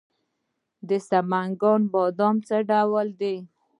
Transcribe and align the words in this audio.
د 0.87 0.89
سمنګان 1.09 1.81
بادام 1.93 2.35
څه 2.47 2.57
ډول 2.69 3.07
دي؟ 3.19 3.35